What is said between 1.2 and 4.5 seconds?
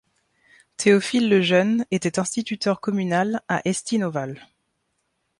Lejeune, était instituteur communal à Estinnes-au-Val.